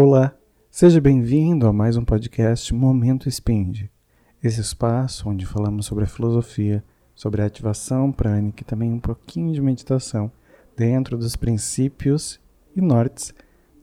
[0.00, 0.32] Olá,
[0.70, 3.86] seja bem-vindo a mais um podcast Momento Spind.
[4.40, 6.84] Esse espaço onde falamos sobre a filosofia,
[7.16, 10.30] sobre a ativação prânica e também um pouquinho de meditação
[10.76, 12.38] dentro dos princípios
[12.76, 13.34] e nortes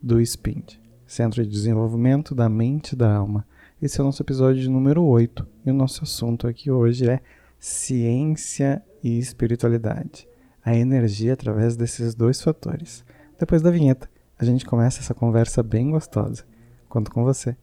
[0.02, 3.46] do SPIND, Centro de Desenvolvimento da Mente e da Alma.
[3.82, 7.20] Esse é o nosso episódio número 8 e o nosso assunto aqui hoje é
[7.60, 10.26] ciência e espiritualidade.
[10.64, 13.04] A energia através desses dois fatores.
[13.38, 16.46] Depois da vinheta, a gente começa essa conversa bem gostosa.
[16.90, 17.56] Conto com você.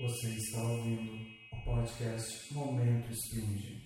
[0.00, 1.12] Você está ouvindo
[1.52, 3.84] o podcast Momento Spind.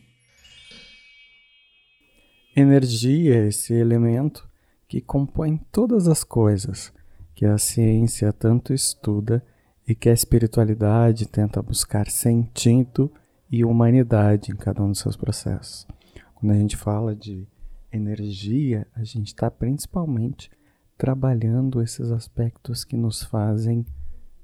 [2.56, 4.48] Energia é esse elemento
[4.88, 6.92] que compõe todas as coisas
[7.34, 9.44] que a ciência tanto estuda
[9.86, 13.12] e que a espiritualidade tenta buscar sentido
[13.50, 15.86] e humanidade em cada um dos seus processos.
[16.34, 17.46] Quando a gente fala de
[17.92, 20.50] energia, a gente está principalmente
[20.96, 23.86] trabalhando esses aspectos que nos fazem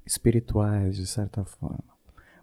[0.07, 1.95] espirituais, de certa forma.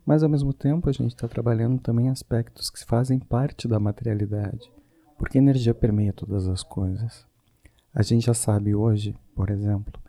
[0.05, 4.71] Mas, ao mesmo tempo, a gente está trabalhando também aspectos que fazem parte da materialidade,
[5.17, 7.25] porque energia permeia todas as coisas.
[7.93, 10.01] A gente já sabe hoje, por exemplo,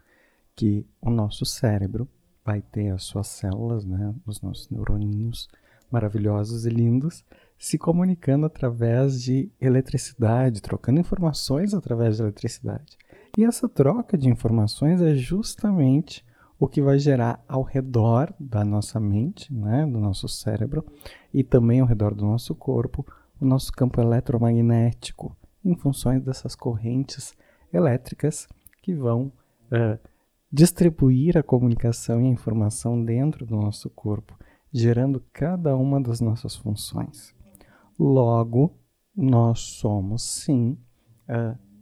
[0.57, 2.09] que o nosso cérebro
[2.45, 5.49] vai ter as suas células, né, os nossos neuroninhos
[5.91, 7.25] maravilhosos e lindos,
[7.63, 12.99] se comunicando através de eletricidade, trocando informações através de eletricidade.
[13.39, 16.27] E essa troca de informações é justamente
[16.59, 20.85] o que vai gerar ao redor da nossa mente, né, do nosso cérebro,
[21.33, 23.07] e também ao redor do nosso corpo,
[23.41, 27.33] o nosso campo eletromagnético, em funções dessas correntes
[27.73, 28.49] elétricas
[28.83, 29.33] que vão
[29.71, 29.97] uh,
[30.51, 34.37] distribuir a comunicação e a informação dentro do nosso corpo,
[34.73, 37.41] gerando cada uma das nossas funções.
[37.99, 38.75] Logo,
[39.17, 40.79] nós somos sim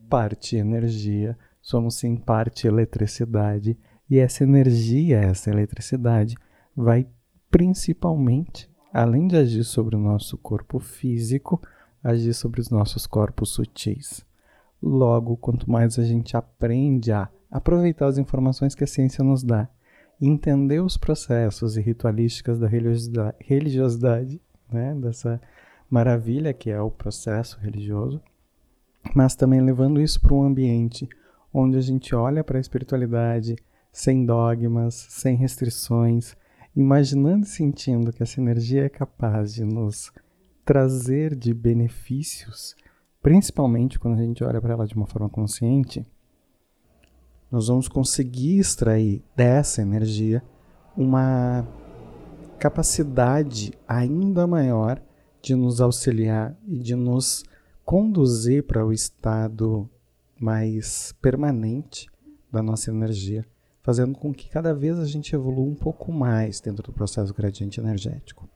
[0.09, 6.35] parte energia, somos sim parte eletricidade, e essa energia, essa eletricidade,
[6.77, 7.07] vai
[7.51, 11.63] principalmente, além de agir sobre o nosso corpo físico,
[12.03, 14.25] agir sobre os nossos corpos sutis.
[14.83, 19.69] Logo, quanto mais a gente aprende a aproveitar as informações que a ciência nos dá,
[20.21, 24.41] entender os processos e ritualísticas da religiosidade, religiosidade
[24.73, 25.41] né, dessa
[25.91, 28.23] maravilha que é o processo religioso,
[29.15, 31.09] mas também levando isso para um ambiente
[31.53, 33.57] onde a gente olha para a espiritualidade
[33.93, 36.37] sem dogmas, sem restrições,
[36.77, 40.13] imaginando e sentindo que essa energia é capaz de nos
[40.65, 42.77] trazer de benefícios,
[43.21, 46.07] principalmente quando a gente olha para ela de uma forma consciente,
[47.51, 50.41] nós vamos conseguir extrair dessa energia
[50.97, 51.67] uma
[52.61, 55.03] capacidade ainda maior
[55.43, 57.45] de nos auxiliar e de nos
[57.85, 59.89] conduzir para o estado
[60.39, 62.09] mais permanente
[62.51, 63.45] da nossa energia,
[63.83, 67.81] fazendo com que cada vez a gente evolua um pouco mais dentro do processo gradiente
[67.81, 68.49] energético.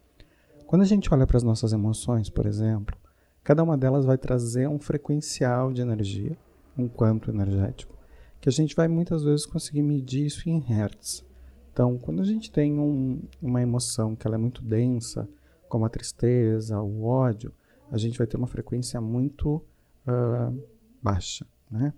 [0.67, 2.97] Quando a gente olha para as nossas emoções, por exemplo,
[3.43, 6.37] cada uma delas vai trazer um frequencial de energia,
[6.77, 7.94] um quanto energético,
[8.41, 11.25] que a gente vai muitas vezes conseguir medir isso em hertz.
[11.73, 15.28] Então, quando a gente tem um, uma emoção que ela é muito densa,
[15.69, 17.53] como a tristeza, o ódio,
[17.91, 19.63] a gente vai ter uma frequência muito
[20.07, 20.63] uh,
[21.03, 21.93] baixa, né?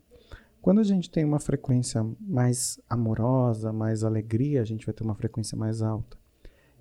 [0.60, 5.15] Quando a gente tem uma frequência mais amorosa, mais alegria, a gente vai ter uma
[5.15, 6.19] frequência mais alta.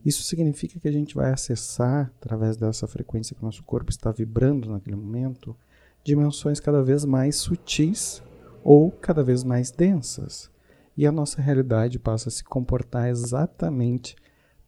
[0.04, 4.12] Isso significa que a gente vai acessar, através dessa frequência que o nosso corpo está
[4.12, 5.56] vibrando naquele momento,
[6.04, 8.24] dimensões cada vez mais sutis
[8.64, 10.50] ou cada vez mais densas.
[10.98, 14.16] E a nossa realidade passa a se comportar exatamente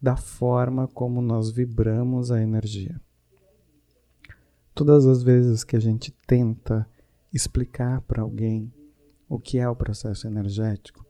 [0.01, 2.99] da forma como nós vibramos a energia.
[4.73, 6.87] Todas as vezes que a gente tenta
[7.33, 8.71] explicar para alguém
[9.27, 11.05] o que é o processo energético,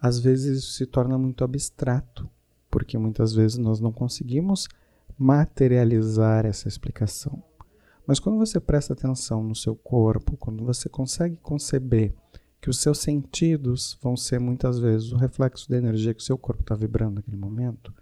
[0.00, 2.28] às vezes isso se torna muito abstrato,
[2.70, 4.68] porque muitas vezes nós não conseguimos
[5.18, 7.42] materializar essa explicação.
[8.06, 12.14] Mas quando você presta atenção no seu corpo, quando você consegue conceber
[12.60, 16.38] que os seus sentidos vão ser muitas vezes o reflexo da energia que o seu
[16.38, 17.92] corpo está vibrando naquele momento,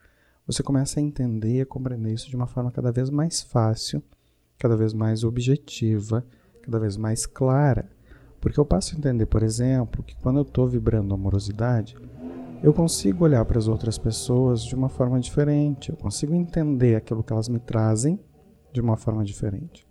[0.47, 4.03] você começa a entender e a compreender isso de uma forma cada vez mais fácil,
[4.59, 6.25] cada vez mais objetiva,
[6.63, 7.89] cada vez mais clara.
[8.41, 11.97] Porque eu passo a entender, por exemplo, que quando eu estou vibrando amorosidade,
[12.63, 17.23] eu consigo olhar para as outras pessoas de uma forma diferente, eu consigo entender aquilo
[17.23, 18.21] que elas me trazem
[18.73, 19.87] de uma forma diferente.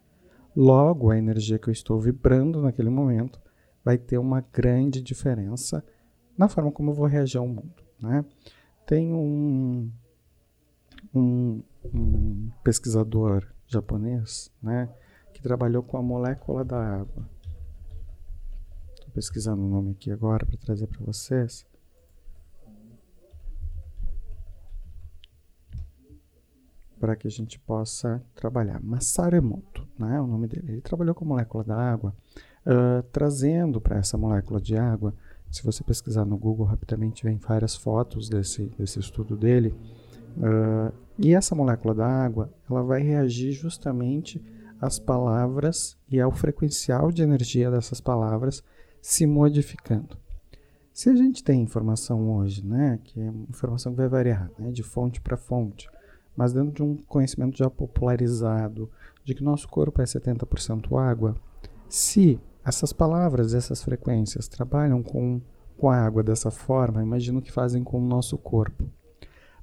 [0.56, 3.42] Logo, a energia que eu estou vibrando naquele momento
[3.84, 5.84] vai ter uma grande diferença
[6.38, 7.84] na forma como eu vou reagir ao mundo.
[8.02, 8.24] Né?
[8.86, 9.92] Tem um,
[11.14, 11.62] um,
[11.94, 14.90] um pesquisador japonês, né,
[15.34, 17.30] que trabalhou com a molécula da água.
[18.94, 21.66] Estou pesquisando o nome aqui agora para trazer para vocês.
[27.00, 28.82] Para que a gente possa trabalhar.
[28.82, 30.74] Masaru Emoto, né, é o nome dele.
[30.74, 32.16] Ele trabalhou com molécula da água,
[32.66, 35.14] uh, trazendo para essa molécula de água.
[35.52, 39.76] Se você pesquisar no Google rapidamente, vem várias fotos desse, desse estudo dele.
[40.38, 44.42] Uh, e essa molécula da água, ela vai reagir justamente
[44.82, 48.64] às palavras e ao frequencial de energia dessas palavras
[49.02, 50.18] se modificando.
[50.92, 54.84] Se a gente tem informação hoje, né, que é informação que vai variar, né, de
[54.84, 55.90] fonte para fonte,
[56.36, 58.90] mas dentro de um conhecimento já popularizado
[59.24, 61.36] de que nosso corpo é 70% água,
[61.88, 65.42] se essas palavras, essas frequências trabalham com,
[65.78, 68.90] com a água dessa forma, imagino que fazem com o nosso corpo.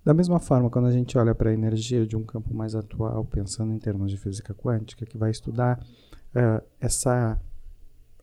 [0.04, 3.24] Da mesma forma, quando a gente olha para a energia de um campo mais atual,
[3.24, 7.38] pensando em termos de física quântica, que vai estudar uh, essa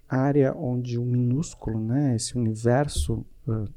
[0.10, 3.70] área onde o minúsculo, né, esse universo uh,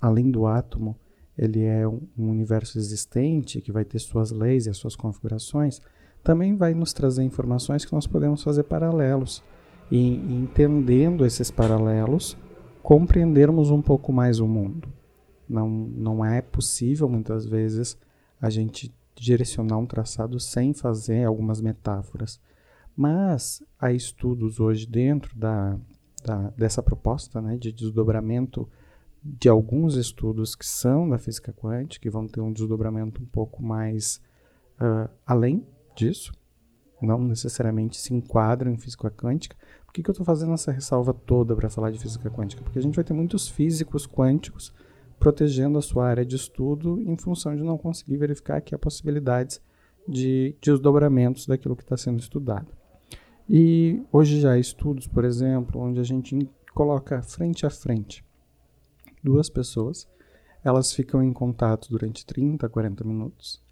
[0.00, 0.96] além do átomo,
[1.36, 5.80] ele é um, um, universo existente que vai ter suas leis e as suas configurações,
[6.22, 9.42] também vai nos trazer informações que nós podemos fazer paralelos
[9.90, 12.36] e, entendendo esses paralelos,
[12.82, 14.88] compreendermos um pouco mais o mundo.
[15.48, 17.98] Não, não é possível muitas vezes
[18.40, 22.40] a gente direcionar um traçado sem fazer algumas metáforas.
[22.96, 25.78] Mas há estudos hoje dentro da,
[26.24, 28.68] da, dessa proposta né, de desdobramento
[29.22, 33.62] de alguns estudos que são da física quântica, que vão ter um desdobramento um pouco
[33.62, 34.20] mais
[34.78, 36.32] uh, além disso,
[37.00, 39.56] não necessariamente se enquadram em física quântica.
[39.86, 42.62] Por que, que eu estou fazendo essa ressalva toda para falar de física quântica?
[42.62, 44.74] Porque a gente vai ter muitos físicos quânticos
[45.18, 49.60] protegendo a sua área de estudo em função de não conseguir verificar aqui a possibilidades
[50.06, 52.68] de desdobramentos daquilo que está sendo estudado.
[53.48, 58.24] E hoje já há estudos, por exemplo, onde a gente coloca frente a frente
[59.22, 60.06] duas pessoas,
[60.62, 63.62] elas ficam em contato durante 30 a 40 minutos,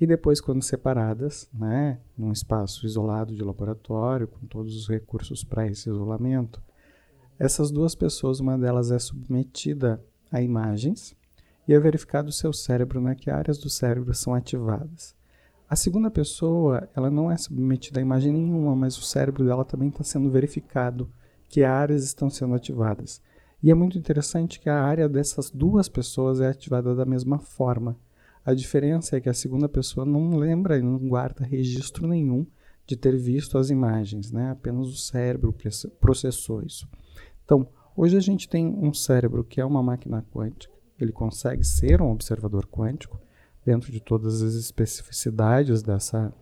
[0.00, 5.66] e depois, quando separadas, né, num espaço isolado de laboratório, com todos os recursos para
[5.68, 6.60] esse isolamento,
[7.38, 10.02] essas duas pessoas, uma delas é submetida
[10.32, 11.14] a imagens
[11.68, 15.14] e é verificado o seu cérebro, né, que áreas do cérebro são ativadas.
[15.68, 19.88] A segunda pessoa, ela não é submetida a imagem nenhuma, mas o cérebro dela também
[19.88, 21.08] está sendo verificado
[21.48, 23.22] que áreas estão sendo ativadas.
[23.62, 27.96] E é muito interessante que a área dessas duas pessoas é ativada da mesma forma.
[28.44, 32.44] A diferença é que a segunda pessoa não lembra e não guarda registro nenhum
[32.86, 34.50] de ter visto as imagens, né?
[34.50, 35.54] apenas o cérebro
[36.00, 36.88] processou isso.
[37.44, 37.66] Então,
[37.96, 42.10] hoje a gente tem um cérebro que é uma máquina quântica, ele consegue ser um
[42.10, 43.20] observador quântico,
[43.64, 46.32] dentro de todas as especificidades dessa,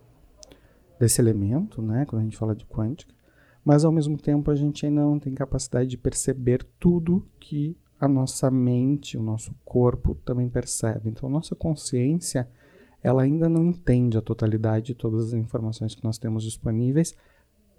[0.99, 3.13] desse elemento, né, quando a gente fala de quântica,
[3.63, 8.07] mas ao mesmo tempo a gente ainda não tem capacidade de perceber tudo que a
[8.07, 11.07] nossa mente, o nosso corpo também percebe.
[11.09, 12.49] Então, a nossa consciência,
[13.03, 17.15] ela ainda não entende a totalidade de todas as informações que nós temos disponíveis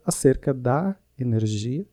[0.07, 1.85] acerca da energia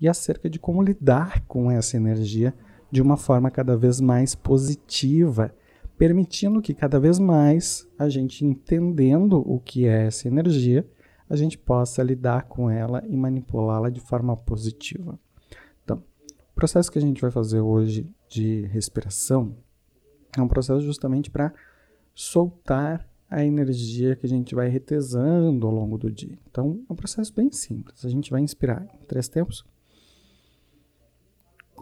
[0.00, 2.54] e acerca de como lidar com essa energia
[2.90, 5.52] de uma forma cada vez mais positiva
[5.98, 10.86] permitindo que cada vez mais a gente entendendo o que é essa energia,
[11.28, 15.18] a gente possa lidar com ela e manipulá-la de forma positiva.
[15.84, 16.02] Então,
[16.50, 19.56] o processo que a gente vai fazer hoje de respiração
[20.36, 21.52] é um processo justamente para
[22.14, 26.38] soltar a energia que a gente vai retesando ao longo do dia.
[26.48, 28.04] Então, é um processo bem simples.
[28.04, 29.64] A gente vai inspirar em três tempos,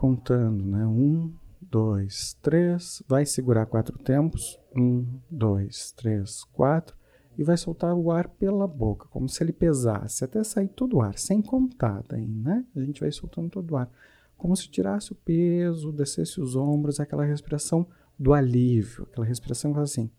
[0.04, 0.86] contando, né?
[0.86, 1.32] Um,
[1.62, 3.02] dois, três.
[3.08, 4.60] Vai segurar quatro tempos.
[4.76, 6.94] Um, dois, três, quatro.
[7.38, 11.00] E vai soltar o ar pela boca, como se ele pesasse, até sair todo o
[11.00, 12.64] ar, sem contar daí, né?
[12.76, 13.90] A gente vai soltando todo o ar.
[14.36, 17.86] Como se tirasse o peso, descesse os ombros, aquela respiração
[18.18, 20.10] do alívio, aquela respiração que faz assim.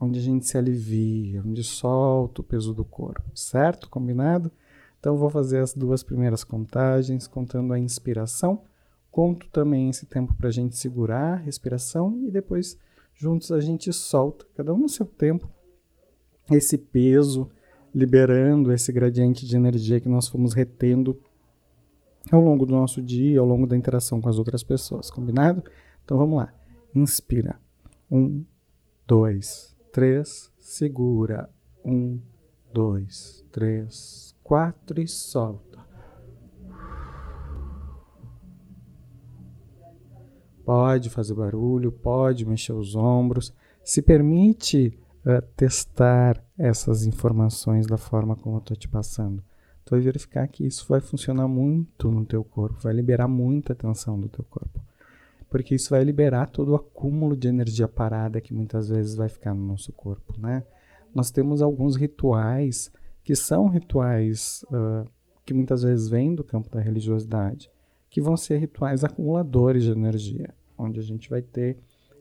[0.00, 3.90] Onde a gente se alivia, onde solta o peso do corpo, certo?
[3.90, 4.52] Combinado?
[4.98, 8.62] Então vou fazer as duas primeiras contagens, contando a inspiração.
[9.10, 12.78] Conto também esse tempo para a gente segurar a respiração e depois
[13.14, 15.48] juntos a gente solta, cada um no seu tempo,
[16.50, 17.50] esse peso,
[17.94, 21.20] liberando esse gradiente de energia que nós fomos retendo
[22.30, 25.64] ao longo do nosso dia, ao longo da interação com as outras pessoas, combinado?
[26.04, 26.52] Então vamos lá.
[26.94, 27.58] Inspira.
[28.10, 28.44] Um,
[29.06, 30.52] dois, três.
[30.58, 31.50] Segura.
[31.84, 32.20] Um,
[32.72, 35.78] dois, três, quatro e solta.
[40.64, 43.52] Pode fazer barulho, pode mexer os ombros.
[43.84, 49.44] Se permite uh, testar essas informações da forma como eu estou te passando.
[49.84, 54.18] tu vai verificar que isso vai funcionar muito no teu corpo, vai liberar muita tensão
[54.18, 54.80] do teu corpo.
[55.50, 59.52] Porque isso vai liberar todo o acúmulo de energia parada que muitas vezes vai ficar
[59.52, 60.64] no nosso corpo, né?
[61.14, 62.90] Nós temos alguns rituais
[63.28, 65.06] que são rituais uh,
[65.44, 67.70] que muitas vezes vêm do campo da religiosidade,
[68.08, 71.76] que vão ser rituais acumuladores de energia, onde a gente vai ter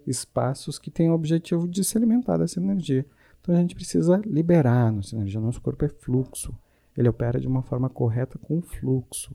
[0.05, 3.05] espaços que têm o objetivo de se alimentar dessa energia.
[3.39, 5.39] Então a gente precisa liberar nossa energia.
[5.39, 6.53] Nosso corpo é fluxo.
[6.97, 9.33] Ele opera de uma forma correta com o fluxo.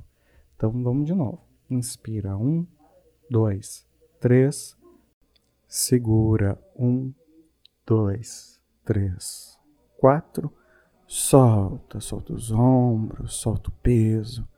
[0.55, 1.41] Então vamos de novo.
[1.71, 2.37] Inspira.
[2.37, 2.67] Um,
[3.31, 3.87] dois,
[4.21, 4.77] três.
[5.67, 6.63] Segura.
[6.79, 7.15] Um,
[7.87, 9.59] dois, três,
[9.97, 10.53] quatro.
[11.15, 14.49] Solta, solta os ombros, solta o peso,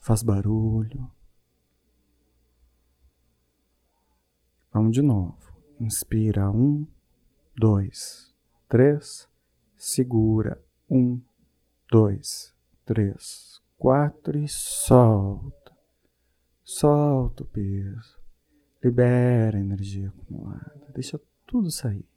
[0.00, 1.06] faz barulho.
[4.72, 5.36] Vamos de novo.
[5.78, 6.86] Inspira um,
[7.54, 8.34] dois,
[8.70, 9.28] três.
[9.76, 11.20] Segura um,
[11.92, 12.54] dois,
[12.86, 15.76] três, quatro e solta.
[16.64, 18.18] Solta o peso.
[18.82, 20.90] Libera a energia acumulada.
[20.94, 22.08] Deixa tudo sair.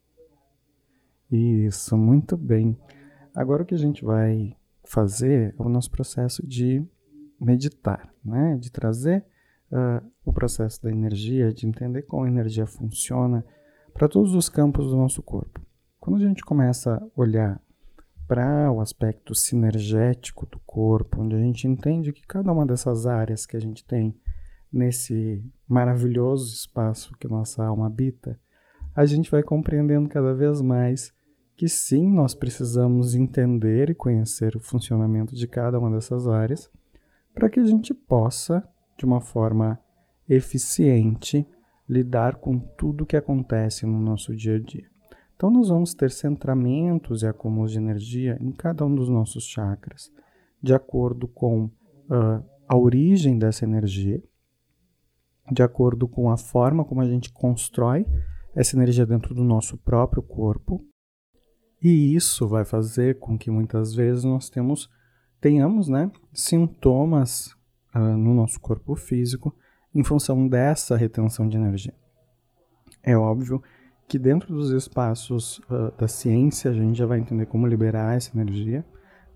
[1.30, 2.80] Isso, muito bem.
[3.36, 6.86] Agora o que a gente vai fazer é o nosso processo de
[7.40, 8.58] meditar, né?
[8.58, 9.26] De trazer
[9.72, 13.46] uh, o processo da energia, de entender como a energia funciona
[13.94, 15.62] para todos os campos do nosso corpo.
[16.00, 17.62] Quando a gente começa a olhar
[18.28, 23.46] para o aspecto sinergético do corpo, onde a gente entende que cada uma dessas áreas
[23.46, 24.16] que a gente tem
[24.72, 28.40] nesse maravilhoso espaço que nossa alma habita,
[28.96, 31.14] a gente vai compreendendo cada vez mais
[31.62, 36.68] que sim, nós precisamos entender e conhecer o funcionamento de cada uma dessas áreas
[37.36, 39.80] para que a gente possa de uma forma
[40.28, 41.46] eficiente
[41.88, 44.90] lidar com tudo que acontece no nosso dia a dia.
[45.36, 50.12] Então, nós vamos ter centramentos e acúmulos de energia em cada um dos nossos chakras,
[50.64, 54.20] de acordo com uh, a origem dessa energia,
[55.52, 58.04] de acordo com a forma como a gente constrói
[58.56, 60.84] essa energia dentro do nosso próprio corpo.
[61.82, 64.90] E isso vai fazer com que muitas vezes nós temos,
[65.40, 67.56] tenhamos né, sintomas
[67.96, 69.56] uh, no nosso corpo físico
[69.94, 71.94] em função dessa retenção de energia.
[73.04, 73.62] É óbvio
[74.08, 78.38] que dentro dos espaços uh, da ciência a gente já vai entender como liberar essa
[78.38, 78.86] energia,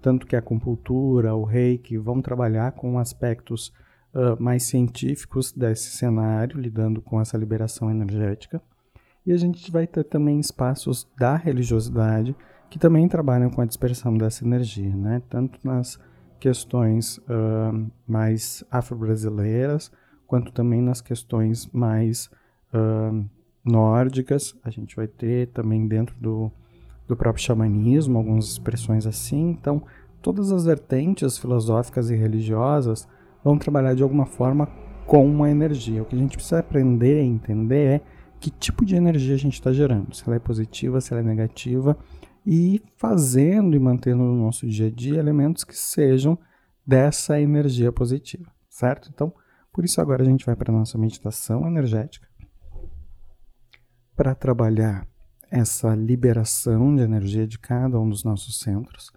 [0.02, 3.74] tanto que a acupuntura, o reiki vão trabalhar com aspectos
[4.14, 8.62] uh, mais científicos desse cenário, lidando com essa liberação energética.
[9.26, 12.36] E a gente vai ter também espaços da religiosidade
[12.70, 15.22] que também trabalham com a dispersão dessa energia, né?
[15.30, 16.00] tanto nas
[16.40, 19.92] questões uh, mais afro-brasileiras,
[20.28, 22.30] quanto também nas questões mais
[22.74, 23.26] uh,
[23.64, 24.56] nórdicas.
[24.64, 26.52] A gente vai ter também dentro do,
[27.08, 29.50] do próprio xamanismo algumas expressões assim.
[29.50, 29.82] Então,
[30.22, 33.08] todas as vertentes filosóficas e religiosas
[33.44, 34.68] vão trabalhar de alguma forma
[35.06, 36.02] com a energia.
[36.02, 38.02] O que a gente precisa aprender e entender é
[38.40, 41.26] que tipo de energia a gente está gerando, se ela é positiva, se ela é
[41.26, 41.98] negativa,
[42.46, 46.38] e fazendo e mantendo no nosso dia a dia elementos que sejam
[46.86, 49.10] dessa energia positiva, certo?
[49.12, 49.34] Então,
[49.74, 52.28] por isso agora a gente vai para a nossa meditação energética
[54.16, 55.08] para trabalhar
[55.50, 59.12] essa liberação de energia de cada um dos nossos centros,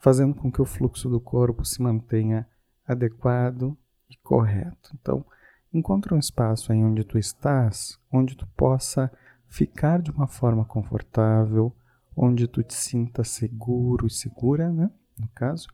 [0.00, 2.46] fazendo com que o fluxo do corpo se mantenha
[2.86, 3.76] adequado
[4.08, 4.90] e correto.
[5.00, 5.24] Então,
[5.72, 9.10] encontre um espaço aí onde tu estás, onde tu possa
[9.48, 11.72] ficar de uma forma confortável,
[12.16, 14.90] onde tu te sinta seguro e segura, né?
[15.18, 15.68] No caso,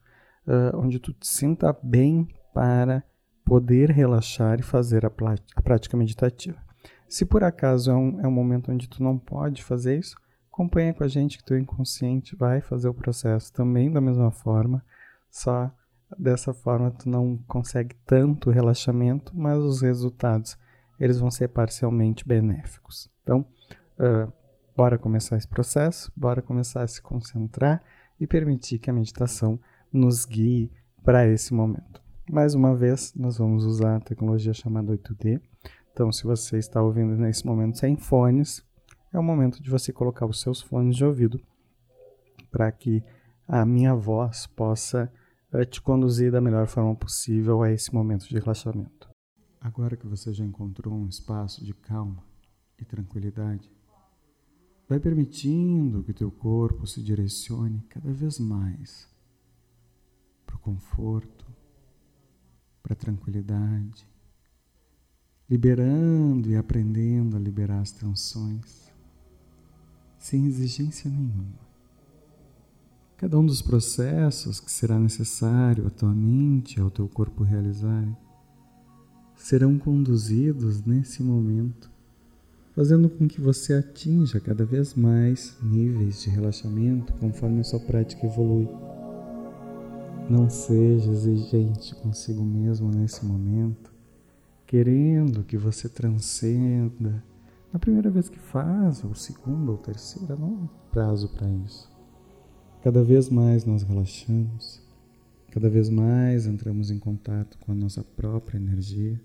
[0.46, 3.02] uh, onde tu te sinta bem para
[3.44, 5.10] poder relaxar e fazer a,
[5.54, 6.58] a prática meditativa.
[7.08, 10.16] Se por acaso é um, é um momento onde tu não pode fazer isso,
[10.50, 14.82] acompanha com a gente que teu inconsciente vai fazer o processo também da mesma forma,
[15.30, 15.70] só
[16.18, 20.56] dessa forma tu não consegue tanto relaxamento, mas os resultados
[20.98, 23.10] eles vão ser parcialmente benéficos.
[23.22, 23.44] Então,
[23.98, 24.32] uh,
[24.76, 27.80] Bora começar esse processo, bora começar a se concentrar
[28.18, 29.56] e permitir que a meditação
[29.92, 30.68] nos guie
[31.04, 32.02] para esse momento.
[32.28, 35.40] Mais uma vez, nós vamos usar a tecnologia chamada 8D.
[35.92, 38.64] Então, se você está ouvindo nesse momento sem fones,
[39.12, 41.40] é o momento de você colocar os seus fones de ouvido
[42.50, 43.00] para que
[43.46, 45.08] a minha voz possa
[45.54, 49.08] eh, te conduzir da melhor forma possível a esse momento de relaxamento.
[49.60, 52.22] Agora que você já encontrou um espaço de calma
[52.78, 53.70] e tranquilidade,
[54.86, 59.08] Vai permitindo que teu corpo se direcione cada vez mais
[60.44, 61.46] para o conforto,
[62.82, 64.06] para a tranquilidade,
[65.48, 68.92] liberando e aprendendo a liberar as tensões,
[70.18, 71.63] sem exigência nenhuma.
[73.24, 78.14] Cada um dos processos que será necessário a tua mente ao teu corpo realizarem
[79.34, 81.90] serão conduzidos nesse momento,
[82.76, 88.26] fazendo com que você atinja cada vez mais níveis de relaxamento conforme a sua prática
[88.26, 88.68] evolui.
[90.28, 93.90] Não seja exigente consigo mesmo nesse momento,
[94.66, 97.24] querendo que você transcenda
[97.72, 101.93] na primeira vez que faz, ou segunda ou terceira, não há prazo para isso.
[102.84, 104.82] Cada vez mais nós relaxamos,
[105.50, 109.18] cada vez mais entramos em contato com a nossa própria energia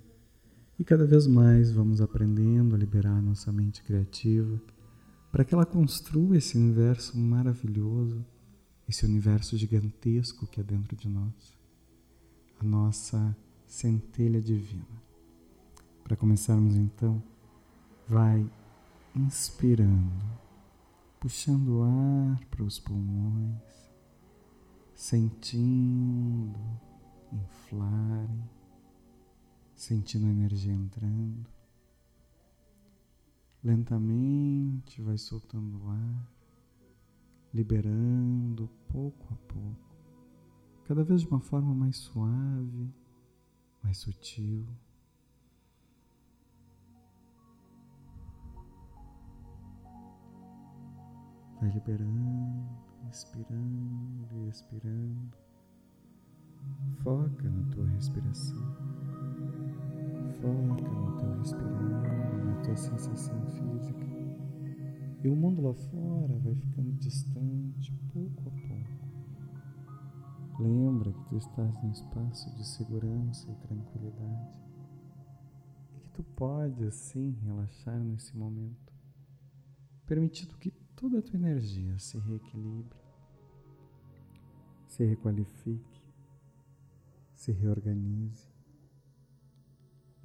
[0.79, 4.61] e cada vez mais vamos aprendendo a liberar nossa mente criativa
[5.29, 8.25] para que ela construa esse universo maravilhoso
[8.87, 11.53] esse universo gigantesco que é dentro de nós,
[12.59, 13.35] a nossa
[13.67, 15.03] centelha divina.
[16.03, 17.21] Para começarmos então,
[18.07, 18.49] vai
[19.13, 20.11] inspirando,
[21.19, 23.91] puxando o ar para os pulmões,
[24.95, 26.59] sentindo
[27.31, 28.49] inflarem,
[29.75, 31.45] sentindo a energia entrando.
[33.61, 36.39] Lentamente vai soltando o ar
[37.53, 39.95] liberando pouco a pouco,
[40.85, 42.93] cada vez de uma forma mais suave,
[43.83, 44.65] mais sutil.
[51.59, 52.69] Vai liberando,
[53.09, 55.37] inspirando e expirando.
[57.03, 58.75] Foca na tua respiração.
[60.39, 64.07] Foca no teu respirando, na tua sensação física.
[65.21, 68.99] E o mundo lá fora vai ficando distante pouco a pouco.
[70.63, 74.59] Lembra que tu estás num espaço de segurança e tranquilidade.
[75.93, 78.93] E que tu pode assim relaxar nesse momento,
[80.05, 82.99] permitindo que toda a tua energia se reequilibre,
[84.85, 86.03] se requalifique,
[87.33, 88.49] se reorganize.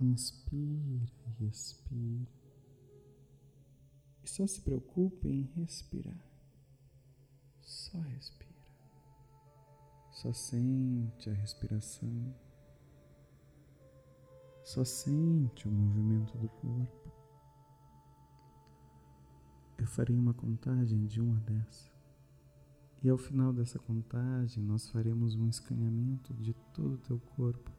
[0.01, 1.07] Inspira
[1.39, 2.27] e expira.
[4.25, 6.19] E só se preocupe em respirar.
[7.61, 8.53] Só respira.
[10.11, 12.35] Só sente a respiração.
[14.65, 17.04] Só sente o movimento do corpo.
[19.79, 21.93] Eu farei uma contagem de 1 a 10.
[23.03, 27.71] E ao final dessa contagem, nós faremos um escaneamento de todo o teu corpo,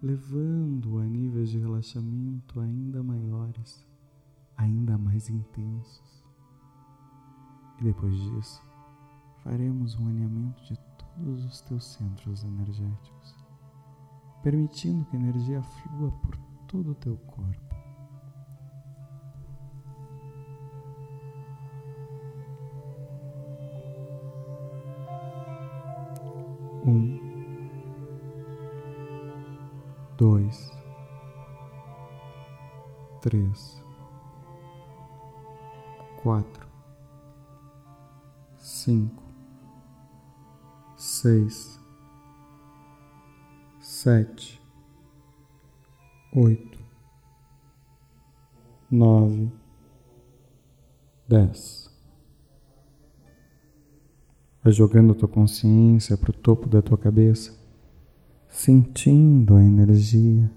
[0.00, 3.88] levando-o a níveis de relaxamento ainda maiores
[4.58, 6.24] ainda mais intensos.
[7.80, 8.62] E depois disso,
[9.44, 13.36] faremos um alinhamento de todos os teus centros energéticos,
[14.42, 17.67] permitindo que a energia flua por todo o teu corpo.
[26.88, 27.20] Um,
[30.16, 30.72] dois,
[33.20, 33.84] três.
[36.22, 36.66] Quatro,
[38.56, 39.22] cinco,
[40.96, 41.78] seis,
[43.78, 44.60] sete,
[46.32, 46.78] oito,
[48.90, 49.52] nove,
[51.28, 51.87] dez.
[54.68, 57.58] Vai jogando a tua consciência para o topo da tua cabeça,
[58.50, 60.52] sentindo a energia,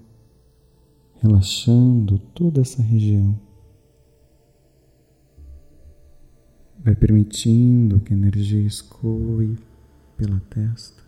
[1.18, 3.40] relaxando toda essa região.
[6.84, 9.56] Vai permitindo que a energia escoe
[10.14, 11.02] pela testa,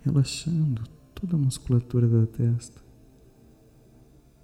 [0.00, 0.82] relaxando
[1.14, 2.82] toda a musculatura da testa.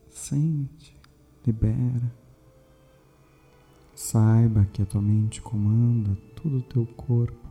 [0.08, 0.96] Sente,
[1.44, 2.14] libera.
[3.92, 7.50] Saiba que a tua mente comanda todo o teu corpo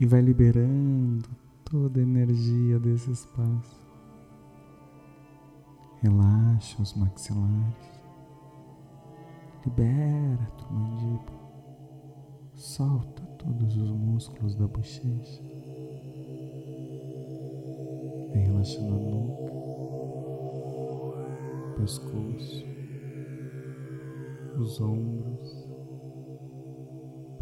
[0.00, 1.28] e vai liberando
[1.64, 3.86] toda a energia desse espaço.
[6.02, 8.02] Relaxa os maxilares.
[9.64, 11.46] Libera tua mandíbula.
[12.54, 15.42] Solta todos os músculos da bochecha.
[18.32, 19.52] Vem relaxando a nuca,
[21.76, 22.66] pescoço,
[24.58, 25.65] os ombros,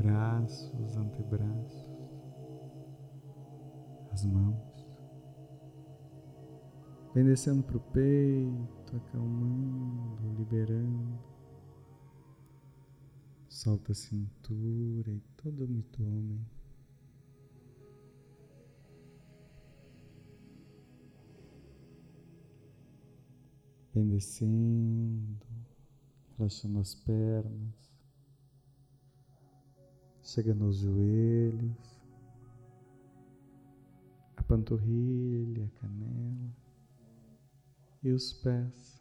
[0.04, 1.88] braços, antebraços,
[4.12, 4.62] as mãos.
[7.14, 11.18] Vem descendo para o peito, acalmando, liberando.
[13.48, 16.44] Solta a cintura e todo o mitômen.
[23.94, 25.46] Vem descendo,
[26.36, 27.93] relaxando as pernas.
[30.35, 32.03] Chega nos joelhos,
[34.37, 36.57] a panturrilha, a canela
[38.03, 39.01] e os pés.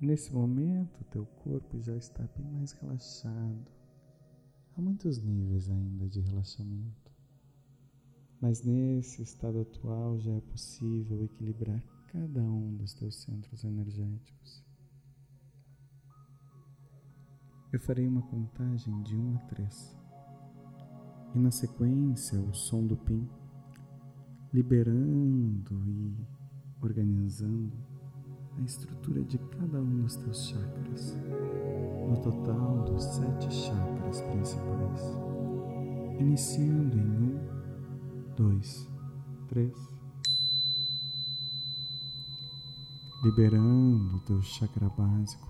[0.00, 3.66] Nesse momento, teu corpo já está bem mais relaxado.
[4.76, 7.10] Há muitos níveis ainda de relaxamento,
[8.40, 14.69] mas nesse estado atual já é possível equilibrar cada um dos teus centros energéticos.
[17.72, 19.96] Eu farei uma contagem de 1 a 3.
[21.36, 23.28] E na sequência, o som do PIN,
[24.52, 26.26] liberando e
[26.82, 27.72] organizando
[28.58, 31.16] a estrutura de cada um dos teus chakras,
[32.08, 35.00] no total dos sete chakras principais,
[36.18, 37.38] iniciando em um,
[38.36, 38.88] dois,
[39.48, 39.76] três,
[43.22, 45.49] liberando o teu chakra básico,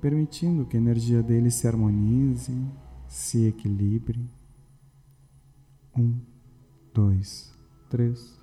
[0.00, 2.52] permitindo que a energia dele se harmonize,
[3.06, 4.28] se equilibre.
[5.96, 6.20] Um,
[6.94, 7.52] dois,
[7.88, 8.40] três.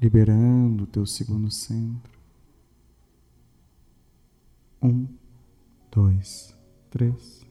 [0.00, 2.18] liberando o teu segundo centro.
[4.80, 5.08] Um,
[5.90, 6.54] dois,
[6.90, 7.44] três.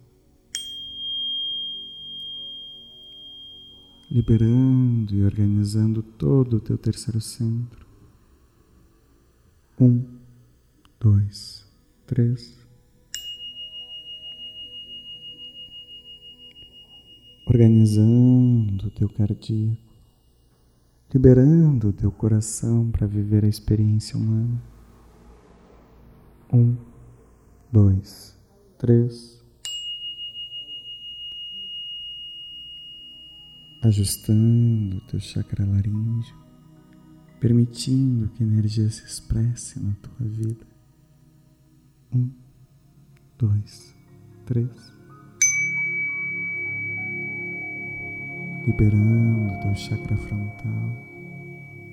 [4.09, 7.85] Liberando e organizando todo o teu terceiro centro.
[9.79, 10.16] Um,
[10.99, 11.65] dois,
[12.05, 12.57] três.
[17.47, 19.87] Organizando o teu cardíaco
[21.13, 24.61] liberando o teu coração para viver a experiência humana.
[26.51, 26.75] Um,
[27.71, 28.37] dois,
[28.77, 29.41] três.
[33.81, 36.35] Ajustando o teu chakra laríngeo,
[37.39, 40.65] permitindo que a energia se expresse na tua vida.
[42.17, 42.31] Um,
[43.37, 43.95] dois,
[44.47, 44.97] três.
[48.65, 50.91] liberando teu chakra frontal,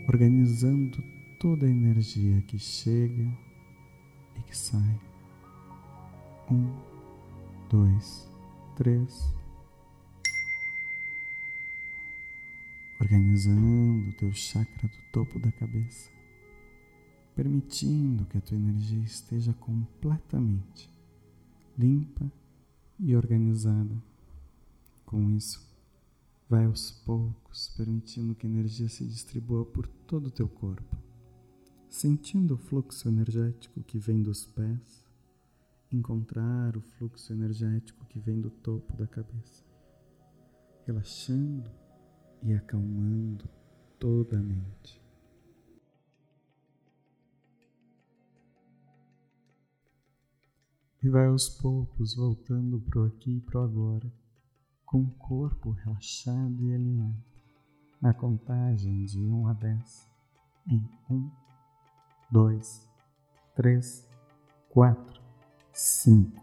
[0.08, 1.00] organizando
[1.38, 3.30] toda a energia que chega
[4.34, 4.98] e que sai.
[6.50, 6.74] Um,
[7.70, 8.28] dois,
[8.76, 9.32] três.
[12.98, 16.10] Organizando teu chakra do topo da cabeça,
[17.34, 20.90] permitindo que a tua energia esteja completamente
[21.76, 22.30] limpa
[22.98, 23.94] e organizada.
[25.04, 25.64] Com isso,
[26.48, 30.96] Vai aos poucos, permitindo que a energia se distribua por todo o teu corpo,
[31.88, 35.04] sentindo o fluxo energético que vem dos pés,
[35.90, 39.64] encontrar o fluxo energético que vem do topo da cabeça,
[40.86, 41.70] relaxando
[42.42, 43.48] e acalmando
[43.98, 45.03] toda a mente.
[51.04, 54.10] E vai aos poucos voltando pro aqui e pro agora
[54.86, 57.22] com o corpo relaxado e alinhado.
[58.00, 60.10] Na contagem de 1 a 10,
[60.66, 61.30] em 1,
[62.30, 62.88] 2,
[63.54, 64.08] 3,
[64.70, 65.22] 4,
[65.74, 66.42] 5,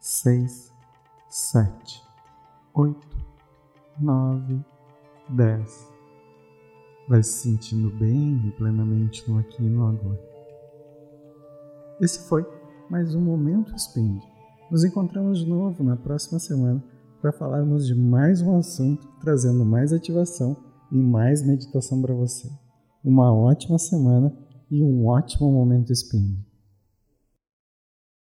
[0.00, 0.72] 6,
[1.28, 2.02] 7,
[2.72, 3.26] 8,
[4.00, 4.64] 9,
[5.28, 5.92] 10.
[7.06, 10.30] Vai se sentindo bem e plenamente no aqui e no agora.
[12.00, 12.59] Esse foi
[12.90, 14.20] mais um Momento Spend.
[14.68, 16.82] Nos encontramos de novo na próxima semana
[17.22, 20.56] para falarmos de mais um assunto, trazendo mais ativação
[20.90, 22.50] e mais meditação para você.
[23.04, 24.36] Uma ótima semana
[24.68, 26.36] e um ótimo momento spin.